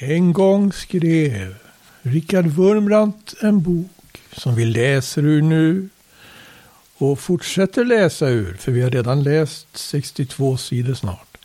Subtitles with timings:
[0.00, 1.54] En gång skrev
[2.02, 5.88] Richard Wurmbrandt en bok som vi läser ur nu
[6.98, 11.36] och fortsätter läsa ur, för vi har redan läst 62 sidor snart.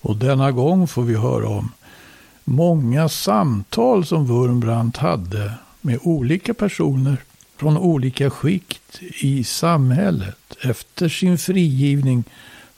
[0.00, 1.72] Och denna gång får vi höra om
[2.44, 7.16] många samtal som Wurmbrandt hade med olika personer
[7.56, 12.24] från olika skikt i samhället efter sin frigivning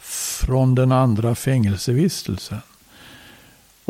[0.00, 2.58] från den andra fängelsevistelsen.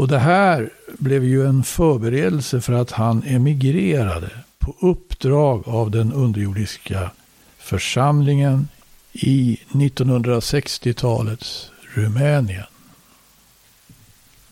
[0.03, 6.13] Och det här blev ju en förberedelse för att han emigrerade på uppdrag av den
[6.13, 7.11] underjordiska
[7.59, 8.69] församlingen
[9.13, 12.65] i 1960-talets Rumänien.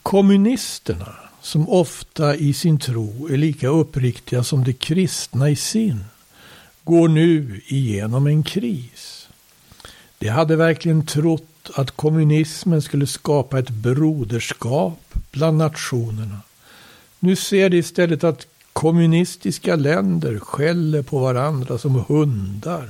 [0.02, 6.04] Kommunisterna, som ofta i sin tro är lika uppriktiga som de kristna i sin,
[6.84, 9.28] går nu igenom en kris.
[10.18, 16.40] De hade verkligen trott att kommunismen skulle skapa ett broderskap bland nationerna.
[17.18, 22.88] Nu ser de istället att kommunistiska länder skäller på varandra som hundar.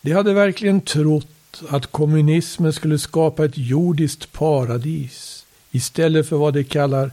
[0.00, 6.64] De hade verkligen trott att kommunismen skulle skapa ett jordiskt paradis istället för vad de
[6.64, 7.10] kallar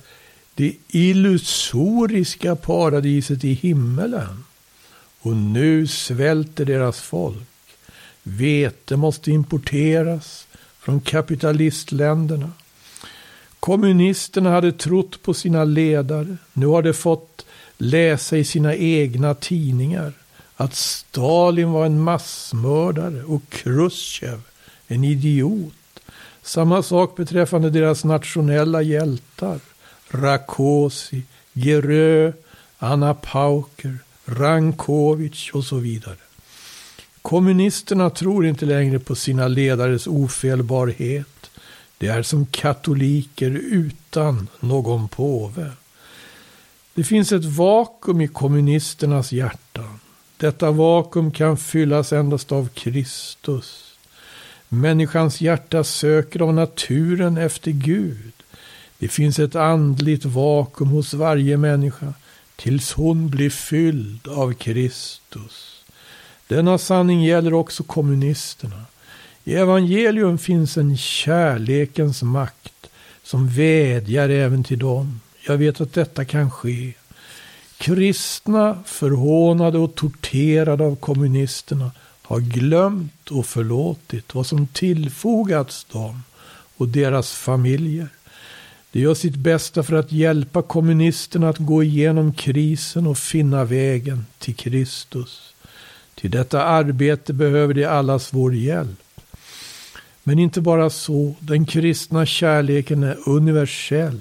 [0.55, 4.43] det illusoriska paradiset i himmelen.
[5.21, 7.47] Och nu svälter deras folk.
[8.23, 10.47] Vete måste importeras
[10.79, 12.51] från kapitalistländerna.
[13.63, 16.37] Kommunisterna hade trott på sina ledare.
[16.53, 17.45] Nu har de fått
[17.77, 20.13] läsa i sina egna tidningar
[20.55, 24.41] att Stalin var en massmördare och Khrushchev
[24.87, 25.99] en idiot.
[26.41, 29.59] Samma sak beträffande deras nationella hjältar.
[30.09, 32.33] Rakosi, Gerö,
[32.77, 36.17] Anna Pauker, Rankovic och så vidare.
[37.21, 41.27] Kommunisterna tror inte längre på sina ledares ofelbarhet.
[42.03, 45.71] De är som katoliker utan någon påve.
[46.93, 49.99] Det finns ett vakuum i kommunisternas hjärtan.
[50.37, 53.95] Detta vakuum kan fyllas endast av Kristus.
[54.69, 58.33] Människans hjärta söker av naturen efter Gud.
[58.97, 62.13] Det finns ett andligt vakuum hos varje människa
[62.55, 65.83] tills hon blir fylld av Kristus.
[66.47, 68.85] Denna sanning gäller också kommunisterna.
[69.45, 72.89] I evangelium finns en kärlekens makt
[73.23, 75.21] som vädjar även till dem.
[75.47, 76.93] Jag vet att detta kan ske.
[77.77, 86.23] Kristna, förhånade och torterade av kommunisterna har glömt och förlåtit vad som tillfogats dem
[86.77, 88.07] och deras familjer.
[88.91, 94.25] De gör sitt bästa för att hjälpa kommunisterna att gå igenom krisen och finna vägen
[94.39, 95.53] till Kristus.
[96.15, 98.99] Till detta arbete behöver de allas vår hjälp.
[100.23, 104.19] Men inte bara så, den kristna kärleken är universell.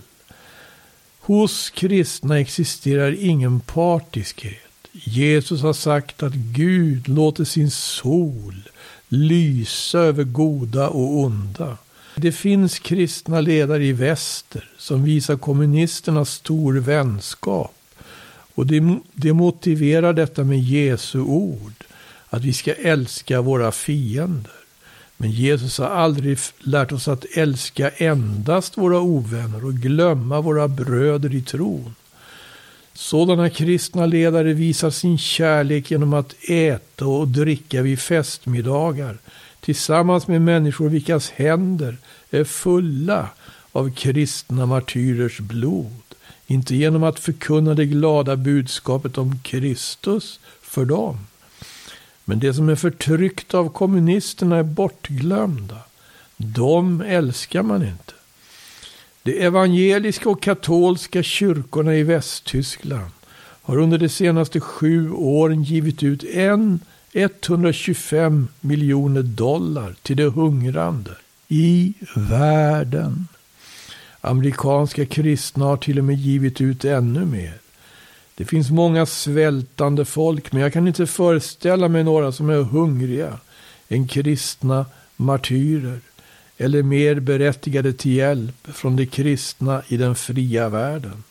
[1.21, 4.89] Hos kristna existerar ingen partiskhet.
[4.93, 8.69] Jesus har sagt att Gud låter sin sol
[9.09, 11.79] lysa över goda och onda.
[12.17, 17.75] Det finns kristna ledare i väster som visar kommunisterna stor vänskap.
[18.55, 21.85] Och det, det motiverar detta med Jesu ord.
[22.29, 24.62] Att vi ska älska våra fiender.
[25.23, 31.35] Men Jesus har aldrig lärt oss att älska endast våra ovänner och glömma våra bröder
[31.35, 31.95] i tron.
[32.93, 39.19] Sådana kristna ledare visar sin kärlek genom att äta och dricka vid festmiddagar
[39.61, 41.97] tillsammans med människor vilkas händer
[42.31, 43.29] är fulla
[43.73, 46.03] av kristna martyrers blod.
[46.47, 51.19] Inte genom att förkunna det glada budskapet om Kristus för dem.
[52.25, 55.79] Men det som är förtryckta av kommunisterna är bortglömda.
[56.37, 58.13] De älskar man inte.
[59.23, 63.11] De evangeliska och katolska kyrkorna i Västtyskland
[63.63, 66.81] har under de senaste sju åren givit ut en
[67.13, 71.11] 125 miljoner dollar till de hungrande
[71.49, 73.29] i världen.
[74.21, 77.62] Amerikanska kristna har till och med givit ut ännu mer.
[78.35, 83.39] Det finns många svältande folk, men jag kan inte föreställa mig några som är hungriga
[83.89, 84.87] än kristna
[85.17, 86.01] martyrer
[86.57, 91.25] eller mer berättigade till hjälp från de kristna i den fria världen.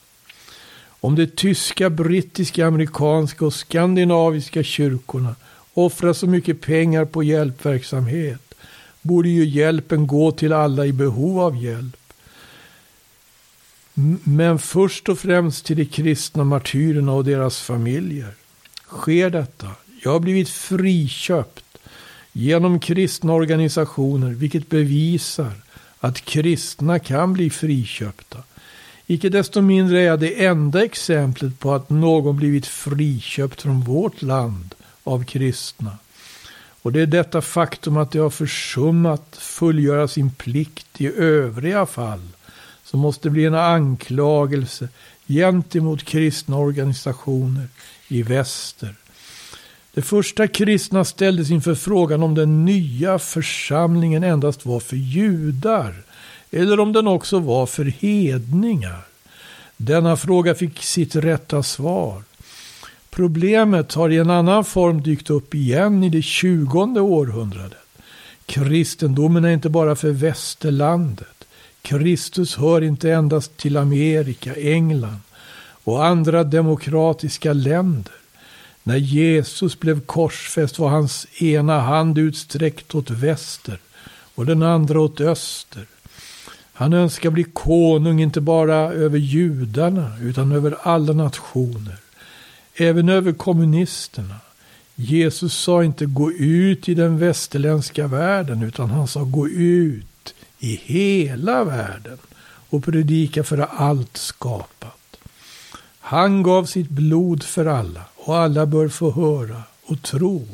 [0.83, 5.35] Om de tyska, brittiska, amerikanska och skandinaviska kyrkorna
[5.73, 8.55] offrar så mycket pengar på hjälpverksamhet
[9.01, 12.00] borde ju hjälpen gå till alla i behov av hjälp.
[14.23, 18.33] Men först och främst till de kristna martyrerna och deras familjer.
[18.87, 19.67] Sker detta?
[20.03, 21.77] Jag har blivit friköpt
[22.31, 25.51] genom kristna organisationer, vilket bevisar
[25.99, 28.37] att kristna kan bli friköpta.
[29.07, 34.21] Icke desto mindre är jag det enda exemplet på att någon blivit friköpt från vårt
[34.21, 35.97] land av kristna.
[36.81, 42.27] Och det är detta faktum att de har försummat fullgöra sin plikt i övriga fall
[42.91, 44.87] som måste bli en anklagelse
[45.27, 47.67] gentemot kristna organisationer
[48.07, 48.95] i väster.
[49.93, 55.95] De första kristna ställdes inför frågan om den nya församlingen endast var för judar
[56.51, 59.01] eller om den också var för hedningar.
[59.77, 62.23] Denna fråga fick sitt rätta svar.
[63.09, 67.77] Problemet har i en annan form dykt upp igen i det tjugonde århundradet.
[68.45, 71.40] Kristendomen är inte bara för västerlandet.
[71.81, 75.19] Kristus hör inte endast till Amerika, England
[75.83, 78.13] och andra demokratiska länder.
[78.83, 83.79] När Jesus blev korsfäst var hans ena hand utsträckt åt väster
[84.35, 85.85] och den andra åt öster.
[86.73, 91.97] Han önskar bli konung inte bara över judarna utan över alla nationer.
[92.75, 94.35] Även över kommunisterna.
[94.95, 100.05] Jesus sa inte gå ut i den västerländska världen utan han sa gå ut
[100.63, 102.17] i hela världen
[102.69, 105.17] och predika för allt skapat.
[105.99, 110.47] Han gav sitt blod för alla och alla bör få höra och tro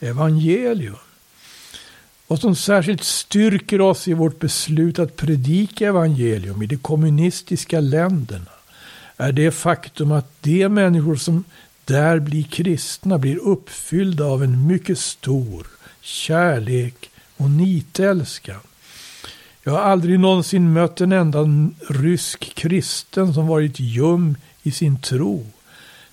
[0.00, 0.96] evangelium.
[2.26, 8.50] Vad som särskilt styrker oss i vårt beslut att predika evangelium i de kommunistiska länderna
[9.16, 11.44] är det faktum att de människor som
[11.84, 15.66] där blir kristna blir uppfyllda av en mycket stor
[16.00, 18.60] kärlek och nitälskan.
[19.64, 21.38] Jag har aldrig någonsin mött en enda
[21.88, 25.46] rysk kristen som varit ljum i sin tro.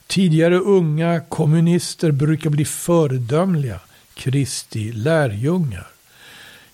[0.07, 3.79] Tidigare unga kommunister brukar bli föredömliga
[4.13, 5.87] Kristi lärjungar.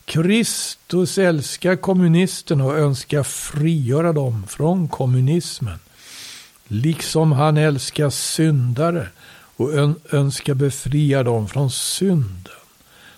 [0.06, 5.80] Kristus älskar kommunisterna och önskar frigöra dem från kommunismen.
[6.68, 9.08] Liksom han älskar syndare
[9.56, 9.74] och
[10.12, 12.54] önskar befria dem från synden.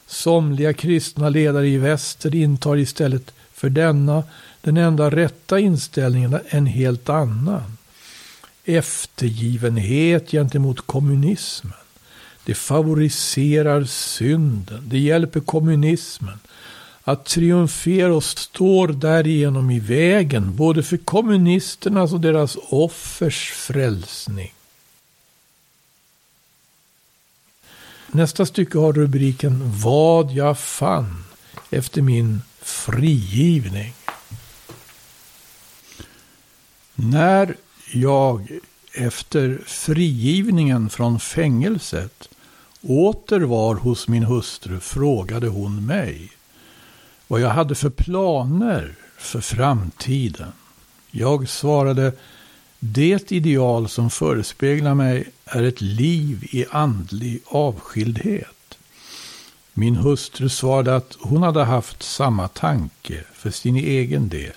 [0.07, 4.23] Somliga kristna ledare i väster intar istället för denna,
[4.61, 7.77] den enda rätta inställningen, en helt annan.
[8.65, 11.73] Eftergivenhet gentemot kommunismen.
[12.45, 14.89] Det favoriserar synden.
[14.89, 16.39] Det hjälper kommunismen
[17.03, 24.53] att triumfera och står därigenom i vägen både för kommunisternas och deras offers frälsning.
[28.07, 31.23] Nästa stycke har rubriken Vad jag fann
[31.69, 33.93] efter min frigivning.
[36.95, 37.55] När
[37.93, 38.59] jag
[38.93, 42.29] efter frigivningen från fängelset
[42.81, 46.31] åter var hos min hustru frågade hon mig
[47.27, 50.51] vad jag hade för planer för framtiden.
[51.11, 52.13] Jag svarade
[52.79, 58.56] det ideal som förespeglar mig är ett liv i andlig avskildhet.
[59.79, 64.53] Min hustru svarade att hon hade haft samma tanke för sin egen del.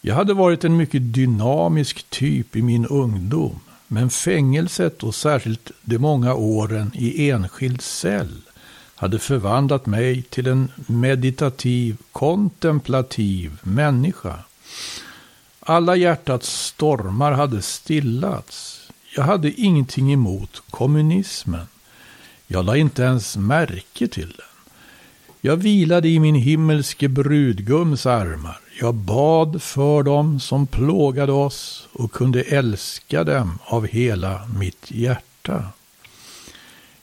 [0.00, 5.98] Jag hade varit en mycket dynamisk typ i min ungdom, men fängelset och särskilt de
[5.98, 8.42] många åren i enskild cell
[8.94, 14.38] hade förvandlat mig till en meditativ, kontemplativ människa.
[15.60, 18.88] Alla hjärtats stormar hade stillats.
[19.16, 21.66] Jag hade ingenting emot kommunismen.
[22.52, 24.46] Jag la inte ens märke till den.
[25.40, 28.60] Jag vilade i min himmelske brudgums armar.
[28.80, 35.64] Jag bad för dem som plågade oss och kunde älska dem av hela mitt hjärta.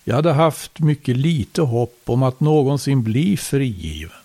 [0.03, 4.17] Jag hade haft mycket lite hopp om att någonsin bli frigiven.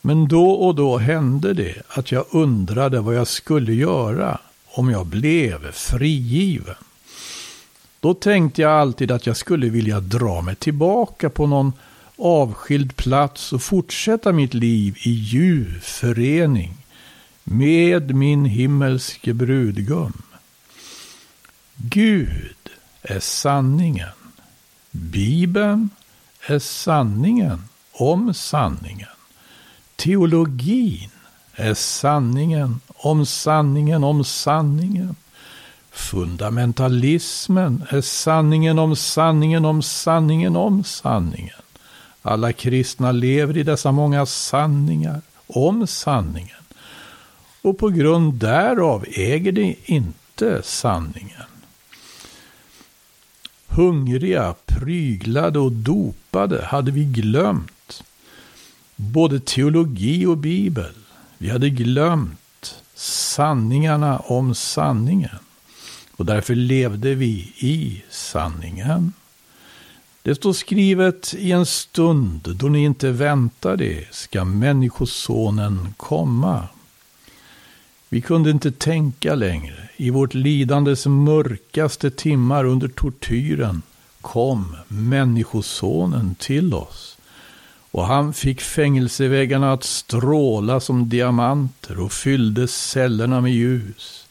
[0.00, 5.06] Men då och då hände det att jag undrade vad jag skulle göra om jag
[5.06, 6.74] blev frigiven.
[8.04, 11.72] Då tänkte jag alltid att jag skulle vilja dra mig tillbaka på någon
[12.16, 16.74] avskild plats och fortsätta mitt liv i ljuv förening
[17.44, 20.22] med min himmelske brudgum.
[21.76, 22.68] Gud
[23.02, 24.14] är sanningen.
[24.90, 25.90] Bibeln
[26.46, 29.08] är sanningen om sanningen.
[29.96, 31.10] Teologin
[31.54, 35.16] är sanningen om sanningen om sanningen.
[35.94, 41.56] Fundamentalismen är sanningen om sanningen om sanningen om sanningen.
[42.22, 46.56] Alla kristna lever i dessa många sanningar om sanningen.
[47.62, 51.42] Och på grund därav äger de inte sanningen
[53.74, 58.04] hungriga, pryglade och dopade hade vi glömt
[58.96, 60.92] både teologi och bibel.
[61.38, 65.38] Vi hade glömt sanningarna om sanningen.
[66.16, 69.12] Och därför levde vi i sanningen.
[70.22, 76.68] Det står skrivet i en stund då ni inte väntar det ska Människosonen komma.
[78.08, 79.88] Vi kunde inte tänka längre.
[79.96, 83.82] I vårt lidandes mörkaste timmar under tortyren
[84.20, 87.18] kom Människosonen till oss.
[87.90, 94.23] Och han fick fängelseväggarna att stråla som diamanter och fyllde cellerna med ljus.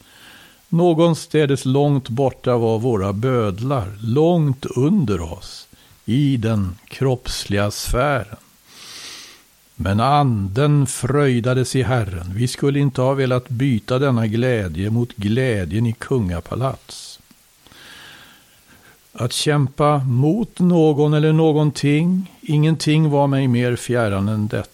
[0.74, 5.68] Någonstädes långt borta var våra bödlar, långt under oss,
[6.04, 8.36] i den kroppsliga sfären.
[9.76, 12.34] Men anden fröjdades i Herren.
[12.34, 17.20] Vi skulle inte ha velat byta denna glädje mot glädjen i kungapalats.
[19.12, 24.73] Att kämpa mot någon eller någonting, ingenting var mig mer fjärran än detta.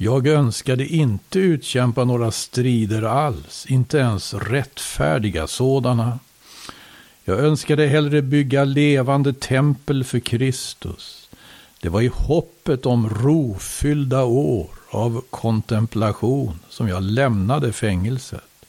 [0.00, 6.18] Jag önskade inte utkämpa några strider alls, inte ens rättfärdiga sådana.
[7.24, 11.28] Jag önskade hellre bygga levande tempel för Kristus.
[11.80, 18.64] Det var i hoppet om rofyllda år av kontemplation som jag lämnade fängelset.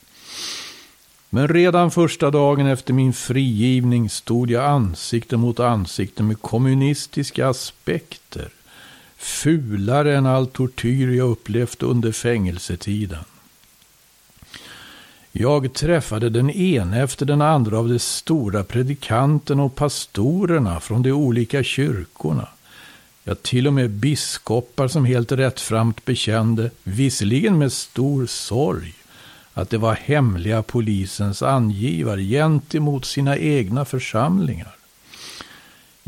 [1.29, 8.50] Men redan första dagen efter min frigivning stod jag ansikte mot ansikte med kommunistiska aspekter.
[9.19, 13.23] Fulare än all tortyr jag upplevt under fängelsetiden.
[15.31, 21.11] Jag träffade den ene efter den andra av de stora predikanterna och pastorerna från de
[21.11, 22.47] olika kyrkorna.
[23.23, 28.93] Ja, till och med biskopar som helt rättframt bekände, visserligen med stor sorg,
[29.53, 34.78] att det var hemliga polisens angivare gentemot sina egna församlingar.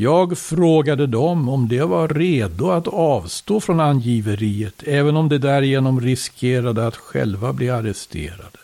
[0.01, 6.01] Jag frågade dem om de var redo att avstå från angiveriet, även om de därigenom
[6.01, 8.60] riskerade att själva bli arresterade.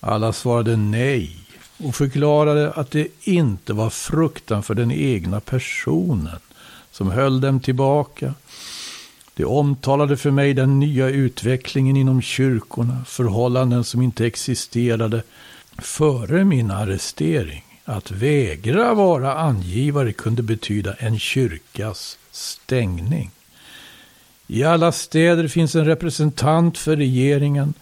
[0.00, 1.36] Alla svarade nej
[1.76, 6.38] och förklarade att det inte var fruktan för den egna personen
[6.90, 8.34] som höll dem tillbaka.
[9.34, 15.22] De omtalade för mig den nya utvecklingen inom kyrkorna, förhållanden som inte existerade
[15.78, 17.64] före min arrestering.
[17.90, 23.30] Att vägra vara angivare kunde betyda en kyrkas stängning.
[24.46, 27.74] I alla städer finns en representant för regeringen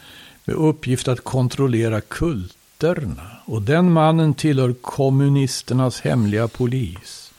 [0.44, 3.30] med uppgift att kontrollera kulterna.
[3.44, 7.32] Och den mannen tillhör kommunisternas hemliga polis.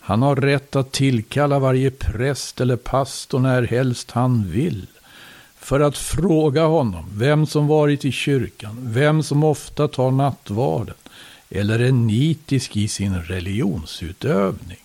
[0.00, 4.86] Han har rätt att tillkalla varje präst eller pastor när helst han vill.
[5.58, 10.94] För att fråga honom vem som varit i kyrkan, vem som ofta tar nattvarden
[11.50, 14.78] eller är nitisk i sin religionsutövning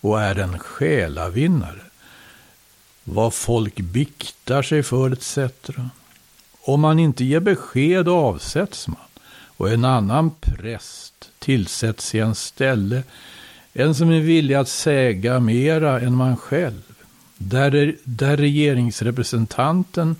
[0.00, 1.80] och är en själavinnare.
[3.04, 5.38] Vad folk biktar sig för etc.
[6.60, 8.96] Om man inte ger besked avsätts man
[9.56, 13.02] och en annan präst tillsätts i en ställe,
[13.72, 16.82] en som är villig att säga mera än man själv.
[17.36, 20.16] Där, där regeringsrepresentanten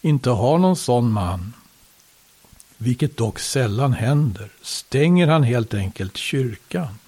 [0.00, 1.52] inte har någon sån man,
[2.78, 6.98] vilket dock sällan händer, stänger han helt enkelt kyrkan.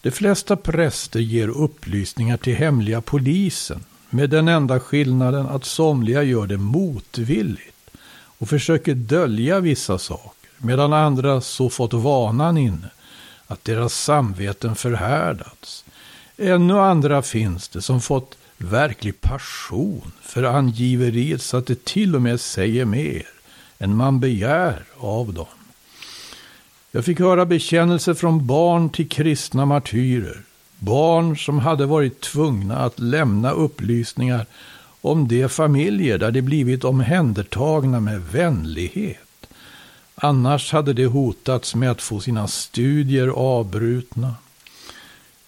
[0.00, 6.46] De flesta präster ger upplysningar till hemliga polisen med den enda skillnaden att somliga gör
[6.46, 7.90] det motvilligt
[8.38, 12.90] och försöker dölja vissa saker, medan andra så fått vanan inne
[13.46, 15.84] att deras samveten förhärdats.
[16.36, 22.22] Ännu andra finns det som fått verklig passion för angiveriet så att det till och
[22.22, 23.35] med säger mer
[23.78, 25.46] än man begär av dem.
[26.90, 30.42] Jag fick höra bekännelser från barn till kristna martyrer
[30.78, 34.46] Barn som hade varit tvungna att lämna upplysningar
[35.00, 39.18] om de familjer där de blivit omhändertagna med vänlighet.
[40.14, 44.34] Annars hade de hotats med att få sina studier avbrutna.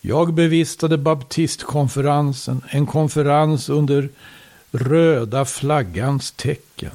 [0.00, 4.08] Jag bevistade baptistkonferensen, en konferens under
[4.70, 6.90] röda flaggans tecken.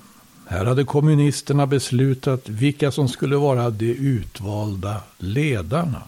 [0.47, 6.01] Här hade kommunisterna beslutat vilka som skulle vara de utvalda ledarna.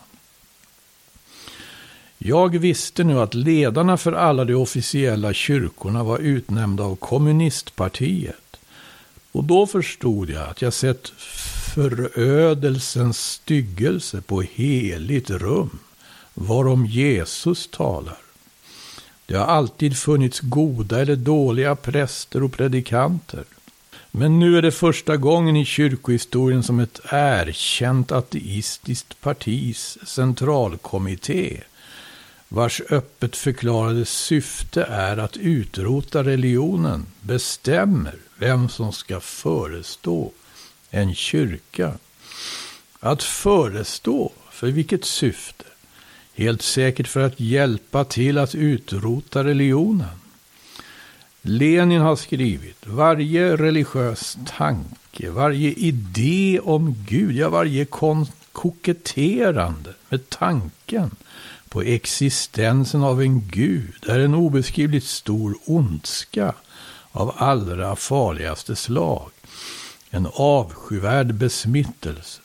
[2.18, 8.58] Jag visste nu att ledarna för alla de officiella kyrkorna var utnämnda av kommunistpartiet.
[9.32, 11.08] Och då förstod jag att jag sett
[11.76, 15.80] förödelsens styggelse på heligt rum,
[16.34, 18.18] varom Jesus talar.
[19.26, 23.44] Det har alltid funnits goda eller dåliga präster och predikanter.
[24.18, 31.62] Men nu är det första gången i kyrkohistorien som ett erkänt ateistiskt partis centralkommitté
[32.50, 40.32] vars öppet förklarade syfte är att utrota religionen, bestämmer vem som ska förestå
[40.90, 41.94] en kyrka.
[43.00, 45.64] Att förestå, för vilket syfte?
[46.34, 50.20] Helt säkert för att hjälpa till att utrota religionen.
[51.48, 57.86] Lenin har skrivit, varje religiös tanke, varje idé om Gud, ja varje
[58.52, 61.12] koketterande med tanken
[61.70, 66.54] på existensen av en Gud är en obeskrivligt stor ondska
[67.12, 69.32] av allra farligaste slag.
[70.10, 72.42] En avskyvärd besmittelse.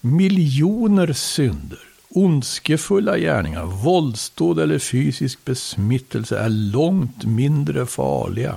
[0.00, 8.56] Miljoner synder, ondskefulla gärningar, våldsdåd eller fysisk besmittelse är långt mindre farliga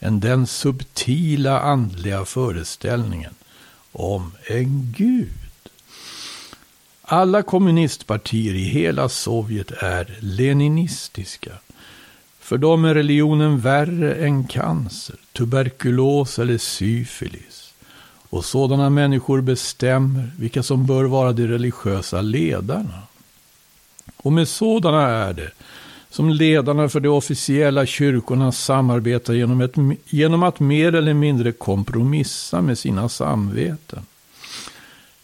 [0.00, 3.34] än den subtila andliga föreställningen
[3.92, 5.28] om en Gud.
[7.02, 11.52] Alla kommunistpartier i hela Sovjet är leninistiska.
[12.40, 17.65] För dem är religionen värre än cancer, tuberkulos eller syfilis.
[18.36, 23.02] Och sådana människor bestämmer vilka som bör vara de religiösa ledarna.
[24.16, 25.50] Och med sådana är det
[26.10, 29.74] som ledarna för de officiella kyrkorna samarbetar genom, ett,
[30.06, 34.02] genom att mer eller mindre kompromissa med sina samveten.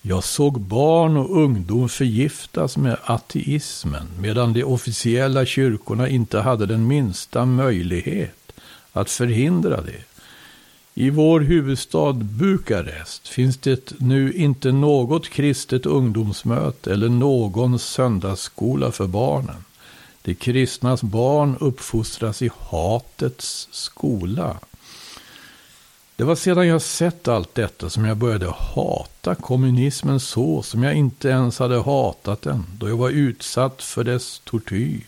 [0.02, 6.86] Jag såg barn och ungdom förgiftas med ateismen medan de officiella kyrkorna inte hade den
[6.86, 8.52] minsta möjlighet
[8.92, 10.11] att förhindra det.
[10.94, 19.06] I vår huvudstad Bukarest finns det nu inte något kristet ungdomsmöte eller någon söndagsskola för
[19.06, 19.64] barnen.
[20.22, 24.56] De kristnas barn uppfostras i hatets skola.
[26.16, 30.94] Det var sedan jag sett allt detta som jag började hata kommunismen så som jag
[30.94, 35.00] inte ens hade hatat den då jag var utsatt för dess tortyr.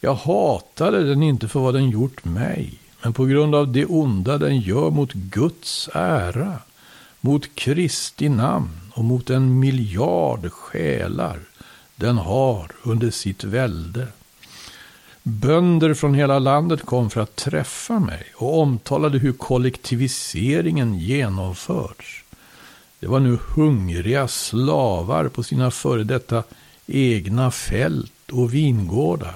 [0.00, 4.38] Jag hatade den inte för vad den gjort mig, men på grund av det onda
[4.38, 6.58] den gör mot Guds ära,
[7.20, 11.40] mot Kristi namn och mot en miljard själar
[11.96, 14.06] den har under sitt välde.
[15.22, 22.24] Bönder från hela landet kom för att träffa mig och omtalade hur kollektiviseringen genomförts.
[23.00, 26.42] Det var nu hungriga slavar på sina före detta
[26.86, 29.34] egna fält och vingårdar.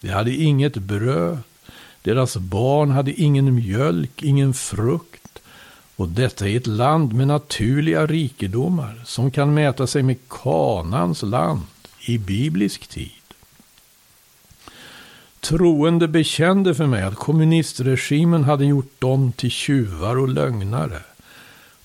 [0.00, 1.38] De hade inget bröd,
[2.02, 5.38] deras barn hade ingen mjölk, ingen frukt.
[5.96, 11.62] Och detta i ett land med naturliga rikedomar som kan mäta sig med Kanans land
[12.06, 13.10] i biblisk tid.
[15.40, 21.02] Troende bekände för mig att kommunistregimen hade gjort dem till tjuvar och lögnare.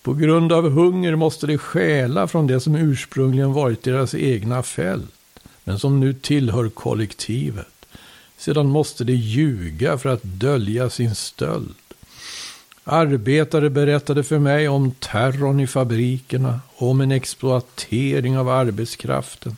[0.02, 5.40] På grund av hunger måste de stjäla från det som ursprungligen varit deras egna fält,
[5.64, 7.75] men som nu tillhör kollektivet.
[8.38, 11.76] Sedan måste de ljuga för att dölja sin stöld.
[12.84, 19.58] Arbetare berättade för mig om terrorn i fabrikerna och om en exploatering av arbetskraften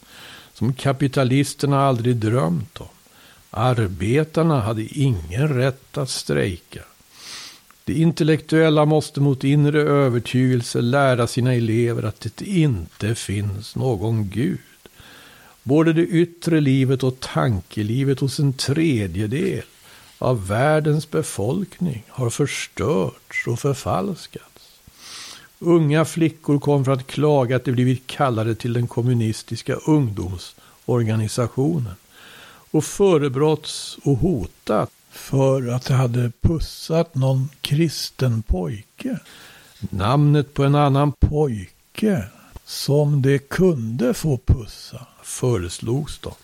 [0.54, 2.88] som kapitalisterna aldrig drömt om.
[3.50, 6.82] Arbetarna hade ingen rätt att strejka.
[7.86, 14.60] De intellektuella måste mot inre övertygelse lära sina elever att det inte finns någon Gud.
[15.68, 19.64] Både det yttre livet och tankelivet hos en tredjedel
[20.18, 24.80] av världens befolkning har förstörts och förfalskats.
[25.60, 31.96] Unga flickor kom för att klaga att de blivit kallade till den kommunistiska ungdomsorganisationen
[32.72, 39.20] och förebrotts och hotat för att de hade pussat någon kristen pojke.
[39.80, 42.24] Namnet på en annan pojke
[42.68, 46.36] som de kunde få pussa föreslogs då.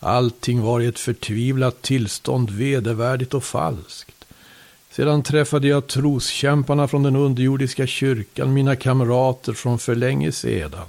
[0.00, 4.24] Allting var i ett förtvivlat tillstånd vedervärdigt och falskt.
[4.90, 10.86] Sedan träffade jag troskämparna från den underjordiska kyrkan, mina kamrater från för länge sedan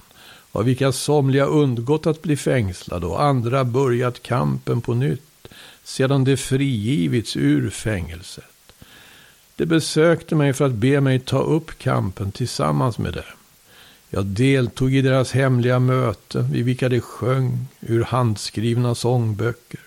[0.51, 5.47] av vilka somliga undgått att bli fängslade och andra börjat kampen på nytt
[5.83, 8.73] sedan de frigivits ur fängelset.
[9.55, 13.23] De besökte mig för att be mig ta upp kampen tillsammans med dem.
[14.15, 19.80] Jag deltog i deras hemliga möten vid vilka de sjöng ur handskrivna sångböcker.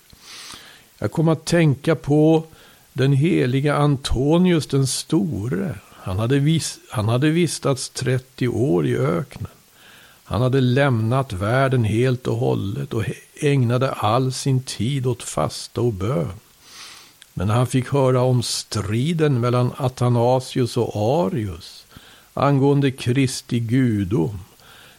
[0.98, 2.44] Jag kom att tänka på
[2.92, 5.74] den heliga Antonius den store.
[5.92, 9.50] Han hade, vis han hade vistats 30 år i öknen.
[10.24, 13.04] Han hade lämnat världen helt och hållet och
[13.40, 16.32] ägnade all sin tid åt fasta och bön.
[17.34, 21.85] Men när han fick höra om striden mellan Athanasius och Arius
[22.36, 24.38] angående Kristi gudom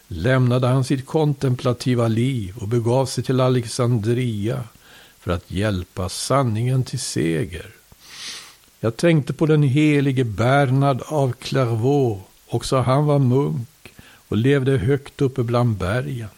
[0.08, 4.62] lämnade han sitt kontemplativa liv och begav sig till Alexandria
[5.20, 7.66] för att hjälpa sanningen till seger.
[8.80, 12.22] Jag tänkte på den helige Bernard av Clairvaux.
[12.48, 13.92] Också han var munk
[14.28, 16.28] och levde högt uppe bland bergen.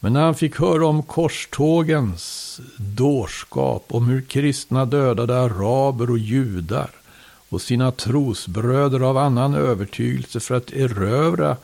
[0.00, 6.90] Men när han fick höra om korstågens dårskap, om hur kristna dödade araber och judar
[7.48, 11.56] och sina trosbröder av annan övertygelse för att erövra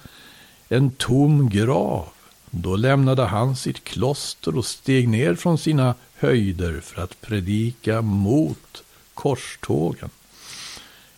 [0.68, 2.08] en tom grav,
[2.50, 8.82] då lämnade han sitt kloster och steg ner från sina höjder för att predika mot
[9.14, 10.10] korstågen.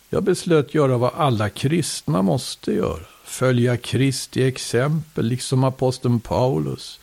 [0.09, 3.05] Jag beslöt göra vad alla kristna måste göra.
[3.23, 6.99] Följa Kristi exempel, liksom aposteln Paulus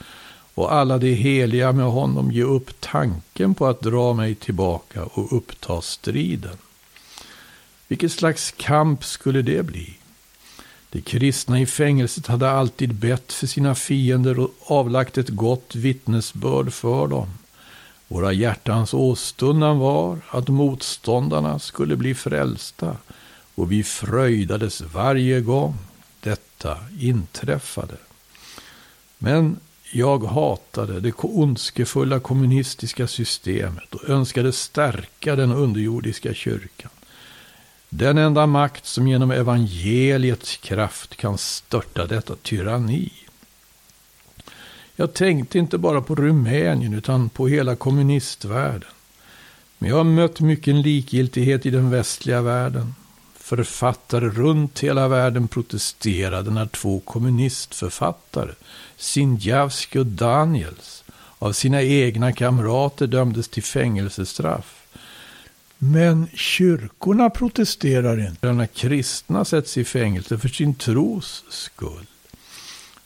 [0.54, 5.36] och alla de heliga med honom ge upp tanken på att dra mig tillbaka och
[5.36, 6.56] uppta striden.
[7.92, 9.94] Vilket slags kamp skulle det bli?
[10.90, 16.72] De kristna i fängelset hade alltid bett för sina fiender och avlagt ett gott vittnesbörd
[16.72, 17.26] för dem.
[18.08, 22.96] Våra hjärtans åstundan var att motståndarna skulle bli frälsta
[23.54, 25.74] och vi fröjdades varje gång
[26.20, 27.96] detta inträffade.
[29.18, 29.56] Men
[29.92, 36.90] jag hatade det ondskefulla kommunistiska systemet och önskade stärka den underjordiska kyrkan.
[37.94, 43.12] Den enda makt som genom evangeliets kraft kan störta detta tyranni.
[44.96, 48.88] Jag tänkte inte bara på Rumänien utan på hela kommunistvärlden.
[49.78, 52.94] Men jag har mött mycket likgiltighet i den västliga världen.
[53.36, 58.52] Författare runt hela världen protesterade när två kommunistförfattare,
[58.96, 61.04] Sindjavskij och Daniels,
[61.38, 64.81] av sina egna kamrater dömdes till fängelsestraff.
[65.84, 72.06] Men kyrkorna protesterar inte när kristna sätts i fängelse för sin tros skull.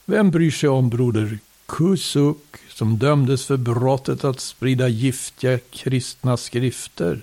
[0.05, 7.21] Vem bryr sig om broder Kusuk som dömdes för brottet att sprida giftiga kristna skrifter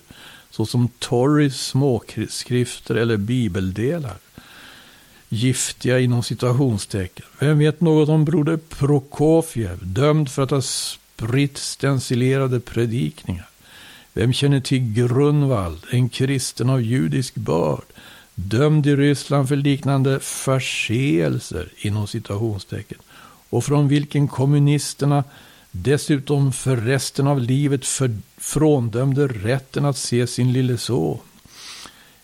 [0.49, 4.17] såsom Torrys småskrifter eller bibeldelar?
[5.29, 7.25] Giftiga inom citationstecken.
[7.39, 13.49] Vem vet något om broder Prokofjev dömd för att ha spritt stencilerade predikningar?
[14.13, 17.83] Vem känner till Grunwald, en kristen av judisk börd,
[18.35, 22.97] dömd i Ryssland för liknande förseelser inom citationstecken
[23.49, 25.23] och från vilken kommunisterna
[25.71, 31.19] dessutom för resten av livet för, fråndömde rätten att se sin lille son.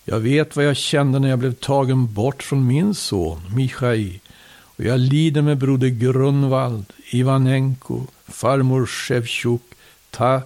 [0.06, 4.84] Jag vet vad jag kände när jag blev tagen bort från min son, Michai, och
[4.84, 9.62] jag lider med broder Grunwald, Ivanenko, farmor Shevchuk,
[10.10, 10.42] Ta,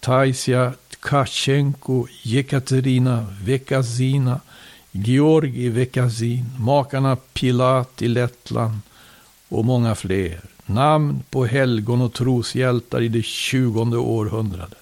[0.00, 0.72] Taisia
[1.06, 4.40] Kachenko, Jekaterina Vekazina,
[4.92, 8.78] Georgi Vekazin, makarna Pilat i Lettland
[9.48, 10.40] och många fler.
[10.66, 14.78] Namn på helgon och troshjältar i det tjugonde århundradet.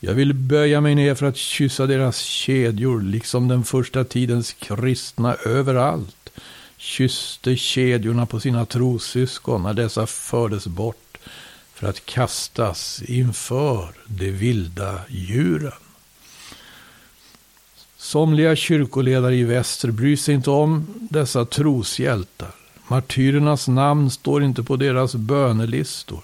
[0.00, 5.34] Jag vill böja mig ner för att kyssa deras kedjor, liksom den första tidens kristna
[5.34, 6.26] överallt
[6.76, 11.05] kysste kedjorna på sina trossyskon när dessa fördes bort
[11.76, 15.72] för att kastas inför de vilda djuren.
[17.96, 22.50] Somliga kyrkoledare i väster bryr sig inte om dessa troshjältar.
[22.88, 26.20] Martyrernas namn står inte på deras bönelistor.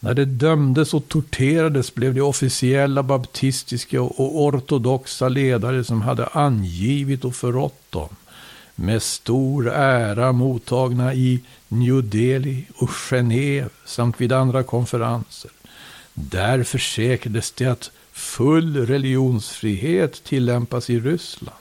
[0.00, 7.24] När de dömdes och torterades blev de officiella baptistiska och ortodoxa ledare som hade angivit
[7.24, 8.16] och förrått dem
[8.74, 15.50] med stor ära mottagna i New Delhi och Genève samt vid andra konferenser.
[16.14, 21.56] Där försäkrades det att full religionsfrihet tillämpas i Ryssland.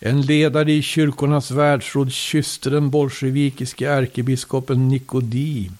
[0.00, 5.76] En ledare i kyrkornas världsråd kysste den bolsjevikiske ärkebiskopen Nikodim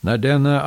[0.00, 0.60] när denne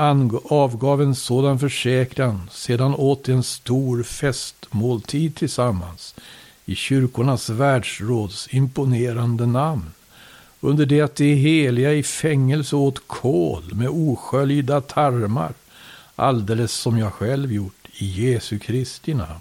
[0.50, 6.16] avgav en sådan försäkran sedan åt en stor festmåltid tillsammans
[6.72, 9.92] i kyrkornas världsråds imponerande namn.
[10.60, 15.54] Under det att de heliga i fängelse åt kol med osköljda tarmar,
[16.16, 19.40] alldeles som jag själv gjort i Jesu Kristi namn.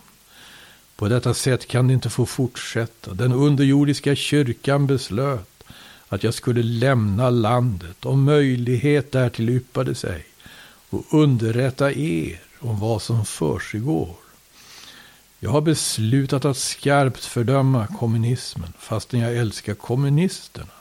[0.97, 3.15] På detta sätt kan det inte få fortsätta.
[3.15, 5.65] Den underjordiska kyrkan beslöt
[6.09, 10.25] att jag skulle lämna landet om möjlighet därtill yppade sig
[10.91, 14.30] och underrätta er om vad som försiggår.
[15.43, 20.73] Jag har beslutat att skarpt fördöma kommunismen fastän jag älskar kommunisterna.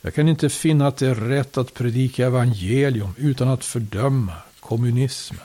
[0.00, 5.40] Jag kan inte finna att det är rätt att predika evangelium utan att fördöma kommunismen.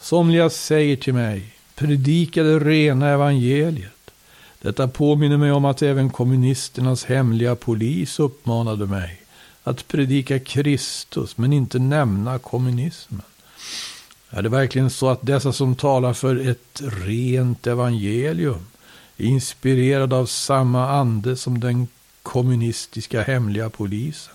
[0.00, 4.10] Somliga säger till mig, predika det rena evangeliet.
[4.60, 9.22] Detta påminner mig om att även kommunisternas hemliga polis uppmanade mig
[9.62, 13.22] att predika Kristus men inte nämna kommunismen.
[14.30, 18.66] Är det verkligen så att dessa som talar för ett rent evangelium
[19.16, 21.88] är inspirerade av samma ande som den
[22.22, 24.34] kommunistiska hemliga polisen?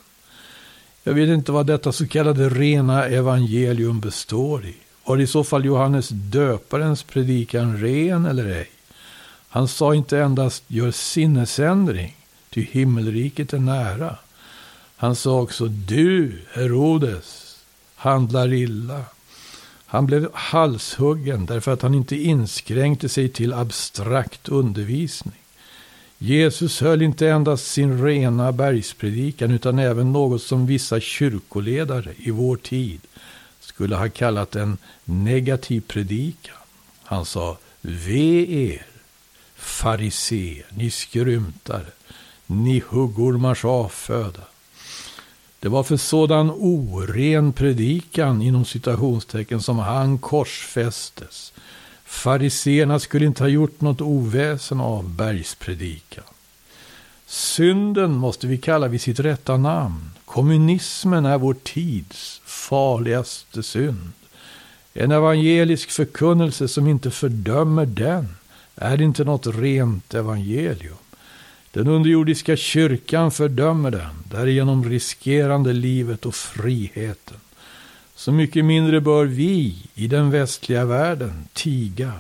[1.04, 4.76] Jag vet inte vad detta så kallade rena evangelium består i.
[5.06, 8.72] Var i så fall Johannes döparens predikan ren eller ej?
[9.50, 12.18] Han sa inte endast gör sinnesändring,
[12.50, 14.16] ty himmelriket är nära.
[14.98, 17.58] Han sa också du, Herodes,
[17.96, 19.02] handlar illa.
[19.92, 25.40] Han blev halshuggen därför att han inte inskränkte sig till abstrakt undervisning.
[26.18, 32.56] Jesus höll inte endast sin rena bergspredikan utan även något som vissa kyrkoledare i vår
[32.56, 33.02] tid
[33.60, 36.58] skulle ha kallat en negativ predikan.
[37.04, 38.86] Han sa, ve er,
[39.56, 41.92] farisé, ni skrymtare,
[42.48, 44.51] ni huggormars avföda.
[45.62, 51.54] Det var för sådan oren predikan inom citationstecken som han korsfästes.
[52.06, 56.24] Fariseerna skulle inte ha gjort något oväsen av bergspredikan.
[57.26, 60.12] Synden måste vi kalla vid sitt rätta namn.
[60.26, 64.12] Kommunismen är vår tids farligaste synd.
[64.94, 68.28] En evangelisk förkunnelse som inte fördömer den
[68.76, 70.96] är inte något rent evangelium.
[71.72, 77.38] Den underjordiska kyrkan fördömer den, därigenom riskerande livet och friheten.
[78.16, 82.14] Så mycket mindre bör vi i den västliga världen tiga.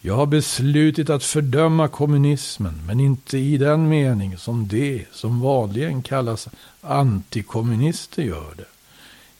[0.00, 6.02] Jag har beslutit att fördöma kommunismen, men inte i den mening som de som vanligen
[6.02, 6.48] kallas
[6.80, 8.64] antikommunister gör det.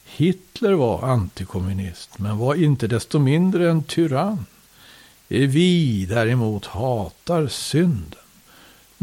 [0.04, 4.46] Hitler var antikommunist, men var inte desto mindre en tyrann.
[5.28, 8.23] Vi däremot hatar synden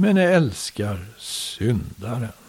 [0.02, 2.41] men älskar syndaren.